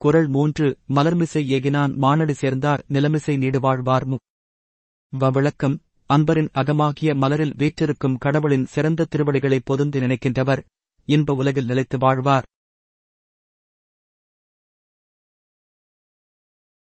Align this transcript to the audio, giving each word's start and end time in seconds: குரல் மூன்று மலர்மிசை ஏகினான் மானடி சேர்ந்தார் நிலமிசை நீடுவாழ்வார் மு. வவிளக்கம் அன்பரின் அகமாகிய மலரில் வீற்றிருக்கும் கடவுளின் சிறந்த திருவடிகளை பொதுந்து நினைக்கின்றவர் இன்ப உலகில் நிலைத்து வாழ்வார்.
குரல் 0.00 0.28
மூன்று 0.28 0.66
மலர்மிசை 0.94 1.40
ஏகினான் 1.54 1.92
மானடி 2.02 2.30
சேர்ந்தார் 2.32 2.82
நிலமிசை 2.88 3.34
நீடுவாழ்வார் 3.42 4.04
மு. 4.04 4.16
வவிளக்கம் 5.12 5.74
அன்பரின் 6.10 6.48
அகமாகிய 6.52 7.10
மலரில் 7.14 7.52
வீற்றிருக்கும் 7.56 8.16
கடவுளின் 8.18 8.64
சிறந்த 8.64 9.04
திருவடிகளை 9.04 9.58
பொதுந்து 9.70 9.98
நினைக்கின்றவர் 10.04 10.62
இன்ப 11.08 11.34
உலகில் 11.34 11.64
நிலைத்து 11.64 11.98
வாழ்வார். 11.98 12.46